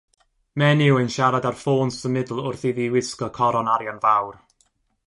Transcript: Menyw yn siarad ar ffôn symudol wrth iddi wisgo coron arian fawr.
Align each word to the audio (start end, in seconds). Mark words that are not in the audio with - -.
Menyw 0.61 0.95
yn 1.01 1.11
siarad 1.15 1.47
ar 1.49 1.59
ffôn 1.63 1.93
symudol 1.99 2.43
wrth 2.47 2.67
iddi 2.71 2.89
wisgo 2.95 3.29
coron 3.39 3.73
arian 3.77 4.05
fawr. 4.09 4.35